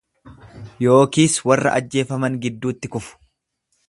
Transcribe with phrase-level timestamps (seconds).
[0.85, 3.21] Yookiis warra ajjeefaman gidduutti kufu.